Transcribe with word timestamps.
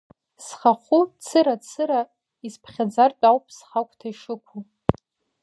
Схахәы 0.45 0.99
цыра-цыра 1.23 2.01
исԥхьаӡартә 2.47 3.23
ауп 3.29 3.45
схагәҭа 3.57 4.07
ишықәу. 4.11 4.61